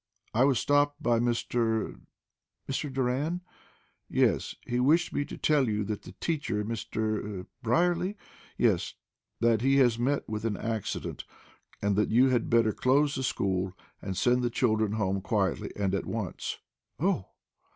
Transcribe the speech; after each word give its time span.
"I 0.33 0.45
was 0.45 0.57
stopped 0.57 1.03
by 1.03 1.19
Mr." 1.19 1.99
"Mr. 2.67 2.91
Doran?" 2.91 3.41
"Yes. 4.09 4.55
He 4.65 4.79
wished 4.79 5.13
me 5.13 5.23
to 5.25 5.37
tell 5.37 5.69
you 5.69 5.83
that 5.83 6.01
the 6.01 6.13
teacher, 6.13 6.65
Mr." 6.65 7.45
"Brierly?" 7.61 8.17
"Yes; 8.57 8.95
that 9.41 9.61
he 9.61 9.77
has 9.77 9.99
met 9.99 10.27
with 10.27 10.43
an 10.43 10.57
accident; 10.57 11.23
and 11.83 11.95
that 11.97 12.09
you 12.09 12.29
had 12.29 12.49
better 12.49 12.71
close 12.73 13.13
the 13.13 13.21
school, 13.21 13.73
and 14.01 14.17
send 14.17 14.41
the 14.41 14.49
children 14.49 14.93
home 14.93 15.21
quietly, 15.21 15.69
and 15.75 15.93
at 15.93 16.07
once." 16.07 16.57
"Oh!" 16.99 17.27